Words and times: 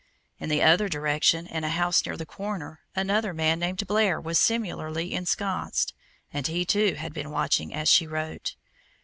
In 0.39 0.49
the 0.49 0.63
other 0.63 0.89
direction, 0.89 1.45
in 1.45 1.63
a 1.63 1.69
house 1.69 2.03
near 2.07 2.17
the 2.17 2.25
corner, 2.25 2.79
another 2.95 3.35
man 3.35 3.59
named 3.59 3.85
Blair 3.85 4.19
was 4.19 4.39
similarly 4.39 5.13
ensconced, 5.13 5.93
and 6.33 6.47
he, 6.47 6.65
too, 6.65 6.95
had 6.95 7.13
been 7.13 7.29
watching 7.29 7.71
as 7.71 7.87
she 7.87 8.07
wrote. 8.07 8.55